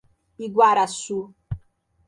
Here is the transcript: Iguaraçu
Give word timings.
Iguaraçu 0.45 1.19